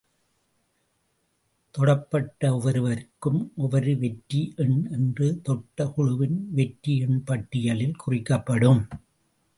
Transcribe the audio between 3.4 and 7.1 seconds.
ஒவ்வொரு வெற்றி எண் என்று தொட்ட குழுவின் வெற்றி